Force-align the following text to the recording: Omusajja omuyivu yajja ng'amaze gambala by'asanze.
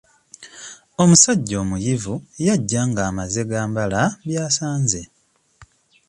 Omusajja 1.01 1.55
omuyivu 1.63 2.15
yajja 2.45 2.81
ng'amaze 2.89 3.41
gambala 3.51 4.01
by'asanze. 4.25 5.01